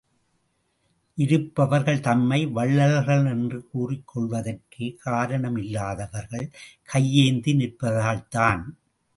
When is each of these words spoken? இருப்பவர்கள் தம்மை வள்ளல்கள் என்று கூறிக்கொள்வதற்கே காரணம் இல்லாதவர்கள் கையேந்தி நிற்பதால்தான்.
இருப்பவர்கள் 1.17 1.99
தம்மை 1.99 2.45
வள்ளல்கள் 2.47 3.25
என்று 3.25 3.59
கூறிக்கொள்வதற்கே 3.73 4.87
காரணம் 4.97 5.57
இல்லாதவர்கள் 5.57 6.47
கையேந்தி 6.83 7.53
நிற்பதால்தான். 7.53 8.63